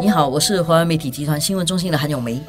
[0.00, 2.40] 你好，我是华为媒体集团新闻中心的韩永梅。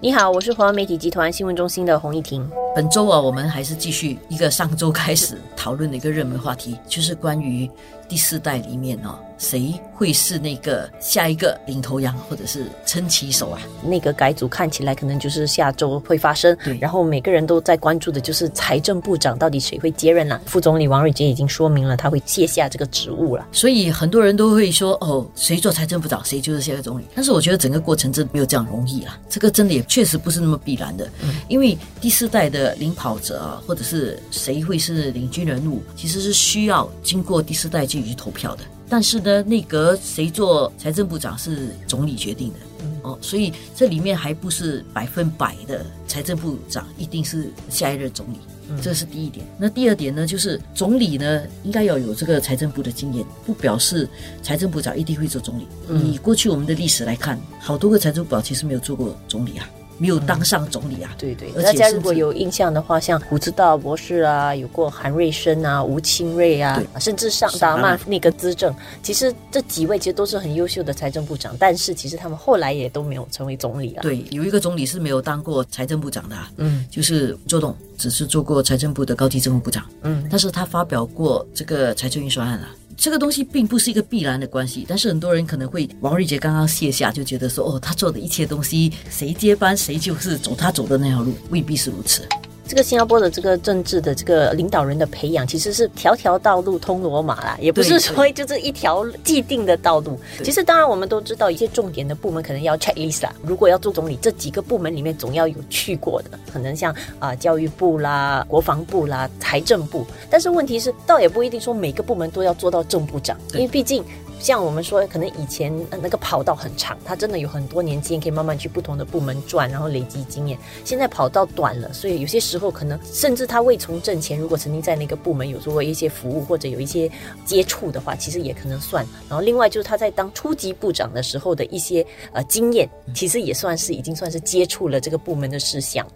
[0.00, 2.48] 你好，我是华为媒体集团新闻中心的洪一婷。
[2.74, 7.68] 本周啊，我们还是继续一个上周开始讨论的一个热门话题，就是关于
[8.08, 13.60] 第四代里面哦，谁会是那个下一个领头羊或者是撑旗手啊？
[13.84, 20.40] 那个改组看起来可能就是下周会发生，对然后每个人都在关注的就是财政部长到底谁会接任了。
[20.46, 23.46] 副总理王瑞杰已经说明了他会卸下这个职务了。
[23.52, 27.04] 所以很多人都会说，哦，谁做财政部长，谁就是下一个总理。
[27.14, 31.06] 但是我觉得整个过程真的没有这样容易啊，这个真的也确实不是那么必然的。
[31.22, 38.64] 嗯因为第四代的领跑者啊，或者是谁会是领军人物，其实是需要经过第四代进去投票的。
[38.88, 42.58] 但是呢，内阁谁做财政部长是总理决定的。
[43.02, 48.38] 哦，所以这里面还不是百分百的财政部长一定是下一任总理。
[48.82, 49.46] 这是第一点。
[49.58, 54.06] 那第二点呢，就是总理呢应该要有这个财政部的经验，不表示
[54.42, 55.66] 财政部长一定会做总理。
[56.04, 59.66] 以过去我们的历史来看，好多个财政部长其实没有做过总理啊，
[59.98, 61.14] 没有当上总理啊。
[61.18, 74.02] 对对，大家如果有印象的话，像胡志道博士啊，有过韩瑞生啊、吴清瑞啊，甚至上达曼那个资政，其实这几位其实都是很优秀的财政部长，但是其实他们后来也都没有成为总理啊。
[74.02, 79.84] 对，有一个总理是没有当过财政部长的、啊，嗯就是周董，只是做过财政部的高级政务部长。
[80.02, 82.68] 嗯，但是他发表过这个财政预算案啊。
[82.98, 92.28] 这个东西并不是一个必然的关系，但是很多人可能会，王瑞杰刚刚卸下就觉得说，哦，他做的一切东西，谁接班谁就是走他走的那条路，未必是如此。
[92.68, 100.20] 这个新加坡的这个政治的这个领导人的培养，其实是条条道路通罗马啦，也不是对说就是一条既定的道路。
[100.44, 103.32] 其实当然我们都知道，一些重点的部门可能要 checklist 啦。
[103.42, 110.06] 如果要做总理，这几个部门里面总要有去过的，可能像啊、教育部啦、国防部啦、财政部。
[110.28, 114.04] 但是问题是，倒也不一定说每个部门都要做到正部长，因对为毕竟。
[114.40, 120.58] 像我们说，可能以前那个跑道很长，他真的有很多年经验，可以慢慢去不同的部门转，然后累积经验。
[120.84, 127.10] 现在跑道短了，所以有些时候可能甚至他未从政前，如果曾经在那个部门有做过一些服务或者有一些
[127.44, 129.04] 接触的话，其实也可能算。
[129.28, 136.06] 然后另外就是他在当初级部长的时候的一些呃经验，其实也算是已经算是接触了这个部门的事项。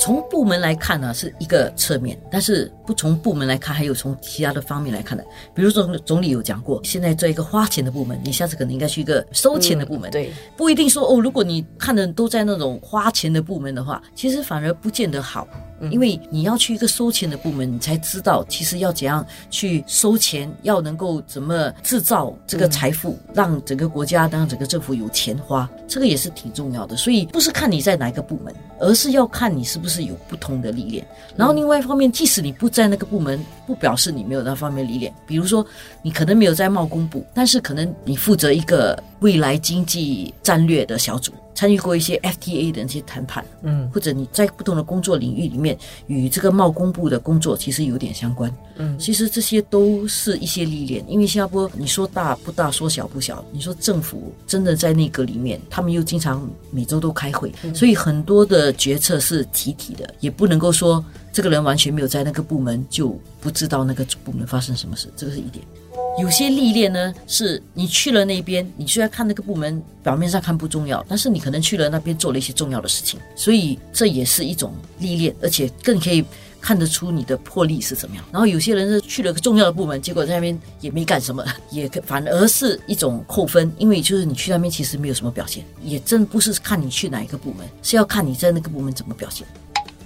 [0.00, 5.22] 从部门来看呢，是一个侧面，但是不从部门来看，还有从其他的方面来看的。
[5.54, 10.10] 比如说总总理有讲过，现在做一个花钱的部门，你下次可能应该去一个收钱的部门。
[10.10, 15.46] 对，不一定说哦，如果你看的都在那种花钱的部门的话，其实反而不见得好。
[15.90, 26.96] 因为你要去一个收钱的部门，你才知道其实要怎样去收钱，要能够怎么制造这个财富，让整个国家、让整个政府有钱花，这个也是挺重要的。
[26.96, 31.06] 所以不是看你在哪一个部门，而是要看你是不是有不同的历练。
[31.36, 35.12] 然后另外一方面，即使你不在那个部门，不表示你没有那方面历练。
[35.26, 35.64] 比如说，
[36.02, 41.32] 你可能没有在贸工部，但是可能你负责一个未来经济战略的小组。
[41.60, 45.76] 参与过一些 FTA 的那些谈判，嗯或者你在不同的工作领域里面
[46.06, 48.50] 与这个贸工部的工作其实有点相关。
[48.76, 65.62] 嗯其实这些都是一些历练，因为新加坡你说大不大，说小不小，你说政府真的在内阁里面，他们又经常每周都开会，所以很多的决策是集体的，也不能够说这个人完全没有在那个部门就不知道那个部门发生什么事，这个是一点。
[66.18, 76.22] 有些历练呢，是你去了那边，你虽然看那个部门表面上看不重要，但是你可能去了那边做了一些重要的事情，所以这也是一种历练，而且更可以
[76.60, 78.24] 看得出你的魄力是怎么样。
[78.32, 89.46] 然后有些人是去了个重要的部门，结果在那边也没干什么，也反而是一种扣分，因为就是你去那边其实没有什么表现，也真不是看你去哪一个部门，是要看你在那个部门怎么表现。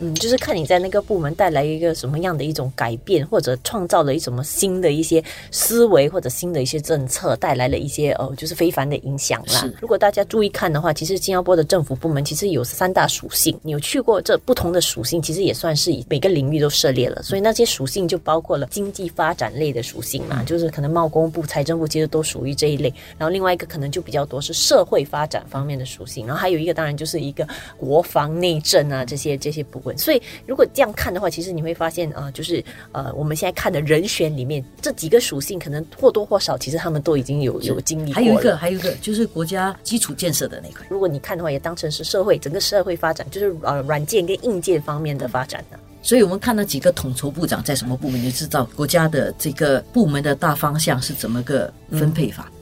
[0.01, 9.71] 嗯，就是看你在那个部门带来一个什么样的一种改变，或者创造了一什么新的一些思维，或者新的一些政策，带来了一些呃，就是非凡的影响啦。
[9.81, 17.23] 如果大家注意看的话，其实新加坡的政府部门其实有三大属性，你有去过这不同的属性，其实也算是每个领域都涉猎了。
[17.23, 22.93] 所以那些属性就包括了经济发展类的属性嘛，就是可能贸工部、财政部其实都属于这一类。
[23.17, 27.47] 然后另外一个可能就比较多是社会发展方面的属性，然后还有一个当然就是一个
[27.79, 29.99] 国防内政啊这些这些部分。
[29.99, 38.15] 所以如果这样看的话，其实你会发现呃，就是呃我们现在看的人选里面这几个属性，可能或多或少其实他们都已经有有经历过。
[38.15, 40.87] 还有一个，还有一个就是国家基础建设的那块。
[40.89, 45.79] 如果你看的话，也当成是社会整个社会发展，就是呃软件跟硬件方面的发展的。
[46.03, 52.53] 所以我们看到几个统筹部长在什么部门，就知道国家的这个部门的大方向是怎么个分配法。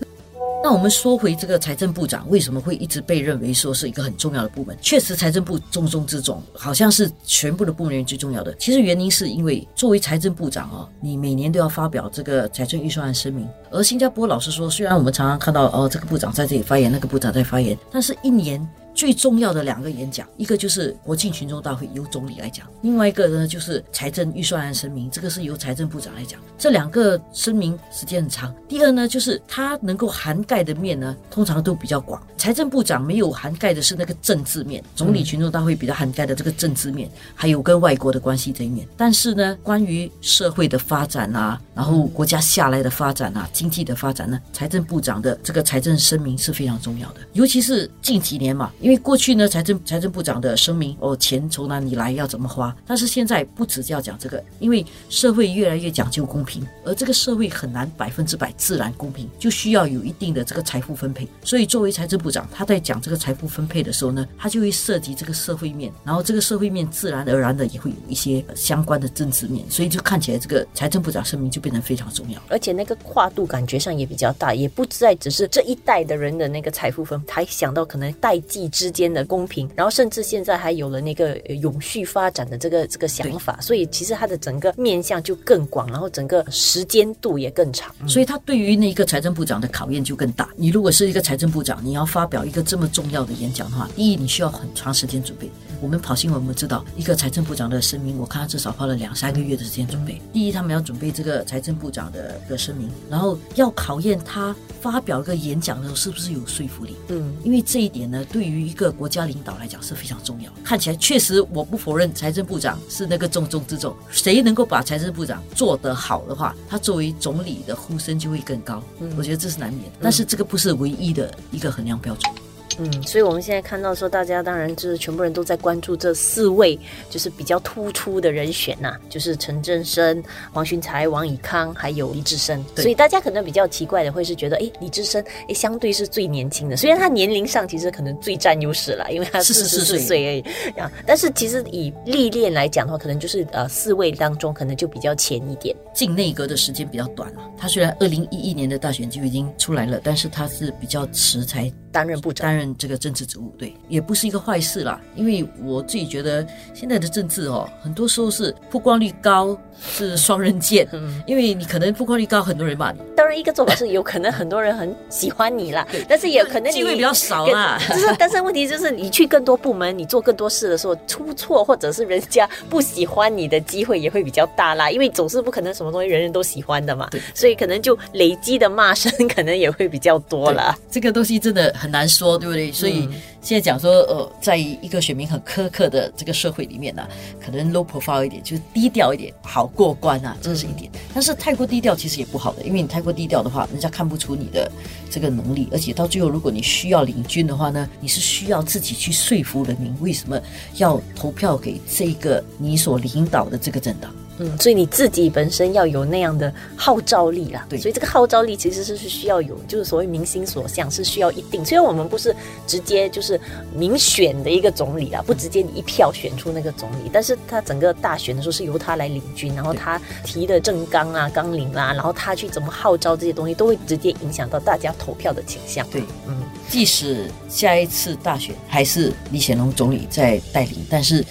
[0.63, 4.77] 那我们说回这个财政部长为什么会一直被认为说是一个很重要的部门？
[4.81, 8.55] 确实，财政部重中之重，好像是全部的部门最重要的。
[8.61, 13.49] 其实原因是因为作为财政部长哦，你每年都要发表这个财政预算案声明。
[13.71, 18.65] 而新加坡老实说，虽然我们常常看到哦，这个部长在这里发言，那个部长在发言，但是一年。
[18.95, 26.41] 最重要的两个演讲，一个就是国庆群众大会由总理来讲，另外一个呢就是财政预算案声明，这个是由财政部长来讲。
[26.59, 28.55] 这两个声明时间很长。
[28.69, 32.23] 第二呢，就是它能够涵盖的面呢，通常都比较广。
[32.37, 38.87] 财政部长没有涵盖的是那个政治面，总理群众大会比较涵盖的这个政治面，还有跟外国的关系这一面。
[38.97, 48.71] 但是呢，关于社会的发展啊，然后国家下来的发展啊，经济的发展呢，财政部长的这个财政声明是非常重要的，尤其是近几年嘛。
[48.81, 52.75] 因为过去呢，财政财政部长的声明哦，钱从哪里来，要怎么花？
[52.87, 61.27] 但是现在不只要讲这个，因为社会越来越讲究公平，而这个社会很难百分之百自然公平，就需要有一定的这个财富分配。
[61.43, 72.43] 所以作为财政部长，他在讲这个财富分配的时候呢，他就会涉及这个社会面，然后这个社会面自然而然的也会有一些相关的政治面，所以就看起来这个财政部长声明就变得非常重要。
[72.49, 79.13] 而且那个跨度感觉上也比较大，也不再只是这一代的人的那个财富分，还想到可能代际之间。
[79.13, 90.49] 的公平，然后甚至现在还有了那个永续发展的这个这个想法，所以其实它的整个面向就更广，然后整个时间度也更长，所以它对于那个财政部长的考验就更大。
[90.57, 95.51] 你如果是一个财政部长，你要发表一个这么重要的演讲的话，第一你需要很长时间准备。
[95.83, 100.23] 我们跑新闻，我们知道一个财政部长的声明，我看他至少花了两三个月的时间准备。
[100.33, 106.95] 第一，他们要准备这个财政部长的一个声明，然后要考验他发表一个演讲的时候是不是有说服力。
[107.09, 110.53] 嗯，因为这一点呢，对于一个国家领导来讲是非常重要。
[110.63, 113.93] 看起来确实，我不否认财政部长是那个重中之重。
[114.09, 118.81] 谁能够把财政部长做得好的话，他作为总理的呼声就会更高。
[119.01, 122.33] 嗯我觉得这是难免，但是这个不是唯一的一个衡量标准。
[122.79, 126.79] 嗯，所以我们现在看到说，大家当然就是全部人都在关注这四位，
[127.11, 130.23] 就是比较突出的人选呐，就是陈振声、
[130.53, 132.65] 黄循才、王以康，还有李志深。
[132.77, 140.91] 所以大家可能比较奇怪的会是觉得，哎，李志深哎相对是最年轻的，虽然他年龄上其实可能最占优势了，因为他四十四岁而已啊。
[141.07, 147.41] 但是其实以历练来讲的话，可能就是呃四位当中可能就比较前一点，进内阁的时间比较短了。
[147.59, 152.73] 他虽然二零一一年的大选就已经出来了，但是他是比较迟才担任部长，担任。
[152.79, 154.99] 这个政治职务对，也不是一个坏事啦。
[155.15, 156.45] 因为我自己觉得
[156.75, 160.89] 现在的政治哦，很多时候是曝光率高是双刃剑。
[160.93, 162.99] 嗯，因为你可能曝光率高，很多人骂你。
[163.15, 167.79] 当然，一个做法是有可能很多人很喜欢你啦，但是也可能机会比较少啦。
[167.89, 174.91] 就是， 但是问题就是你去更多部门，你做更多事的时候出错，或者是人家不喜欢你的机会也会比较大啦。
[174.91, 177.09] 因为总是不可能什么东西人人都喜欢的嘛。
[177.11, 180.75] 对，所以可能就累积的骂声可能也会比较多了。
[180.91, 182.71] 这个东西真的很难说，对不对？
[182.71, 183.09] 所以
[183.41, 187.03] 现在讲说，呃，在一个选民很苛刻的这个社会里面呢，
[187.45, 190.89] 可能 low profile 一点，就是低调一点，好过关啊，这是一点。
[191.13, 194.71] 但是太过低调其实也不好的，因为你太过低调的话，人家看不出你的
[195.11, 200.41] 这个能力，而且到最后，如果你需要领军的话呢，你是需要自己去说服人民为什么
[200.77, 204.15] 要投票给这个你所领导的这个政党。
[204.43, 207.65] 嗯，所以你自己本身要有那样的号召力啦。
[207.69, 211.65] 对，所以这个号召力其实是是需要有，就是所谓民心所向是需要一定。
[211.65, 212.35] 虽然我们不是
[212.67, 213.41] 直接就是
[213.73, 225.87] 民选的一个总理啦，不直接你一票选出那个总理，但是他整个大选的时候是由他来领军，然后他提的政纲啊、纲领啦，然后他去怎么号召这些东西，都会直接影响到大家投票的倾向。
[225.91, 231.25] 对，嗯，即使下一次大选还是李显龙总理在带领，但是。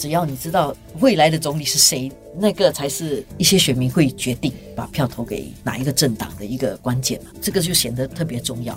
[0.00, 8.74] 只要你知道未来的总理是谁，那个才是一些选民会决定把票投给哪一个政党的一个关键嘛，这个就显得特别重要。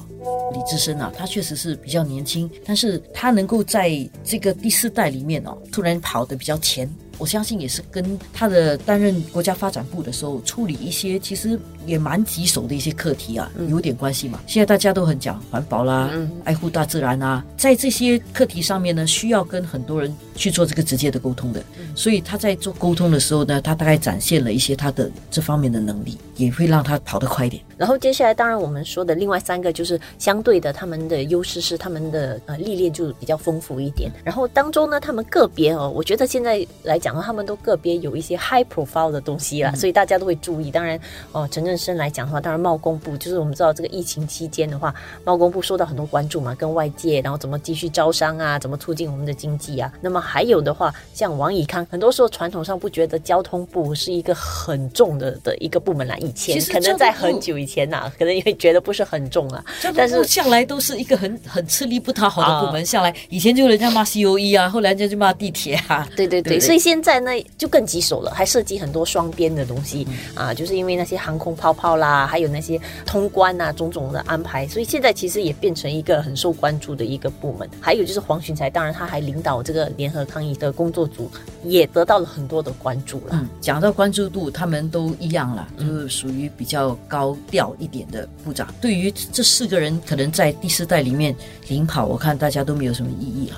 [0.52, 3.90] 李志深啊，他确实是比较年轻，但是他能够在
[4.22, 6.94] 这个第四代里面哦，突然跑得比较前。
[7.18, 14.42] 我相信也是跟他的担任国家发展部的时候处理一些其实也蛮棘手的一些课题啊，有点关系嘛。
[14.48, 16.10] 现在大家都很讲环保啦，
[16.44, 21.64] 爱护大自然啊，在这些课题上面呢，需要跟很多人去做这个直接的沟通的。
[21.96, 27.62] 所以他在做沟通的时候呢，他大概展现了一些他的这方面的能力，也会让他跑得快一点。
[27.78, 34.10] 然后接下来，当然我们说的另外三个就是相对的，他们的优势是他们的呃历练就比较丰富一点。
[34.24, 37.03] 然后当中呢，他们个别哦，我觉得现在来。
[37.04, 40.72] 讲到，他们都个别有一些 high profile 的东西啦，所以大家都会注意。
[40.72, 40.98] 当然，
[41.34, 44.96] 哦，陈振生来讲的话，当然贸工部就是我们知道这个疫情期间的话，
[45.26, 49.92] 贸工部受到很多关注嘛，跟外界，然后怎么继续招商啊，怎么促进我们的经济啊。
[50.00, 59.64] 那么还有的话，像王以康，很多时候传统上不觉得交通部是一个很重的的一个部门啦，以前可能在很久以前呐，可能因为觉得不是很重啊，
[59.96, 77.70] 但是向来都是一个很很吃力不讨好的部门，向来以前就人家骂 C O E 啊，后来人家就骂地铁啊，对对对，所以现在呢就更棘手了，还涉及很多双边的东西啊，就是因为那些航空泡泡啦，还有那些通关啊种种的安排，所以现在其实也变成一个很受关注的一个部门。
[77.80, 81.30] 还有就是黄群才，当然他还领导这个联合抗议的工作组，
[81.64, 83.30] 也得到了很多的关注了。
[83.32, 88.74] 嗯，讲到关注度，他们都一样了，就是属于比较高调一点的部长。
[88.82, 91.36] 对于这四个人，可能在第四代里面
[91.68, 93.58] 领跑，我看大家都没有什么异议了。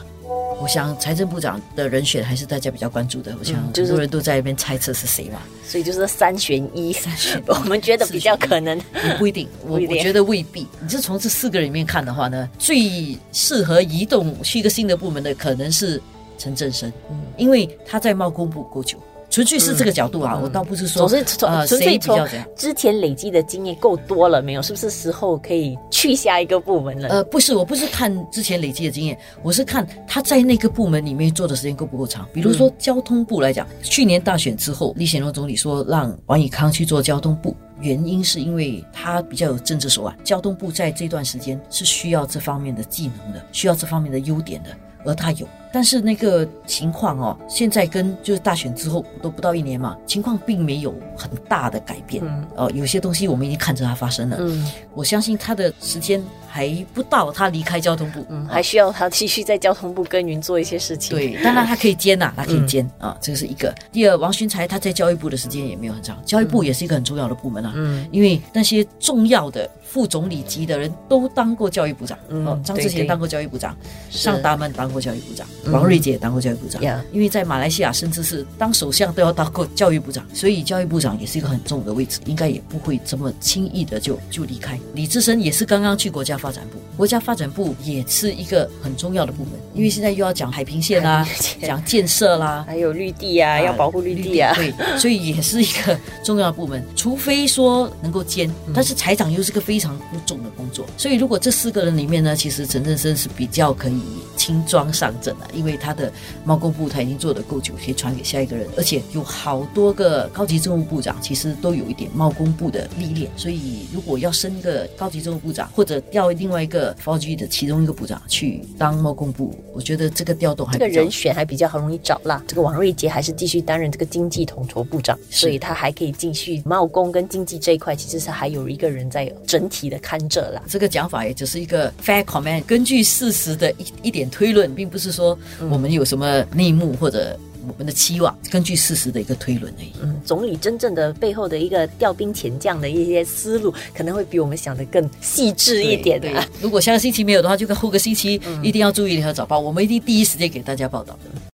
[0.62, 3.36] 我想财政部长的人选还是大家比较关注的。
[3.40, 7.42] 我想很多人都在那边猜测是谁嘛，所以就是三选一，三选。
[7.46, 9.48] 我们觉得比较可能， 也不一定。
[9.66, 10.66] 我我觉得未必。
[10.82, 16.02] 你就从这四个里面看的话呢，最适合移动去一个新的部门的可能是
[16.38, 18.98] 陈振声，嗯，因为他在贸工部够久。
[19.36, 22.25] 纯粹是这个角度啊，我倒不是说，总是从纯粹从
[22.56, 24.62] 之前累积的经验够多了没有？
[24.62, 27.10] 是不是时候可以去下一个部门了？
[27.10, 32.25] 呃，不是，我不是看之前累积的经验，我是看他在那个部门里面做的时间够不够长。
[32.32, 44.70] 比如说交通部来讲，去年大选之后，李显龙总理说让王以康去做交通部，原因是因为他比较有政治手腕，交通部在这段时间是需要这方面的技能的，需要这方面的优点的，
[45.06, 45.48] 而他有。
[45.72, 52.24] 但是那个情况哦，现在跟就是大选之后都不到一年嘛，情况并没有很大的改变。
[52.26, 54.38] 嗯哦，有些东西我们已经看着它发生了。
[54.40, 56.24] 嗯，我相信他的时间
[56.56, 61.14] 还不到他离开交通部，嗯，还需要他继续在交通部耕耘做一些事情。
[61.14, 63.76] 对，当然他可以兼呐，他可以兼啊，这个是一个。
[63.92, 67.74] 第二，王勋才他在教育部的时间也没有很长，教育部也是一个很重要的部门啊。
[67.76, 72.18] 嗯，因为那些重要的副总理级的人都当过教育部长。
[72.30, 73.76] 嗯，张志贤当过教育部长，
[74.10, 75.46] 尚达曼当过教育部长。
[75.66, 76.82] 王瑞杰当过教育部长，
[77.12, 84.80] 因为在马来西亚甚至是当首相都要当过教育部长，所以教育部长也是一个很重的位置，应该也不会这么轻易的就就离开。
[84.94, 91.28] 李志深也是刚刚去国家发展部，国家发展部也是一个很重要的部门，因为现在又要讲海平线啦，
[91.60, 96.86] 讲建设啦，还有绿地啊，要保护绿地啊，对，所以也是一个重要的部门。
[96.96, 104.04] 除非说能够兼，但是财长又是个非常不重的工作，所以如果这四个人里面呢，其实陈振生是比较可以
[104.46, 105.48] 轻装上阵啊。
[105.54, 106.12] 因为他的
[106.44, 122.44] 贸工部他已经做的够久，可以传给下一个人，而且有好多个高级政务部长，其实都有一点贸工部的历练，所以如果要升个高级政务部长，或者调另外一个 f g 的其中一个部长去当贸工部，我觉得这个调动还这个人选还比较容易找啦。
[122.48, 130.62] 这个王瑞杰还是继续担任这个经济统筹部长，所以他还可以继续贸工跟经济这一块，其实是还有一个人在整体的看着啦。
[130.68, 135.38] 这个讲法也只是一个 fair comment，根据事实的一一点推论，并不是说。
[135.70, 138.38] 我们有什么内幕或者我们的期望？
[138.51, 139.92] 根据事实的一个推论而已。
[140.01, 146.27] 嗯，总理真正的背后的一个调兵遣将的一些思路，可能会比我们想的更细致一点的。
[146.62, 151.42] 如果下个星期没有的话，就跟后个星期一定要注意和早报，我们一定第一时间给大家报道的。